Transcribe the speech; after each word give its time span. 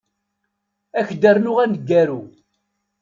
Ad 0.99 0.99
ak-d-rnuɣ 1.03 1.57
aneggaru. 1.63 2.21